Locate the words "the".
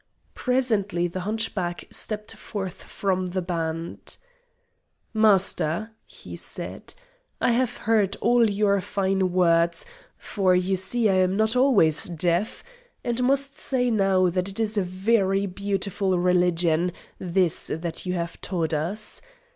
1.07-1.19, 3.27-3.41